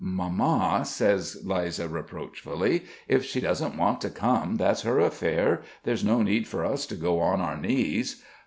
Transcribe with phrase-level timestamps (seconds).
[0.03, 5.61] "Mamma!" says Liza reproachfully, "If she doesn't want to come, that's her affair.
[5.83, 8.23] There's no need for us to go on our knees."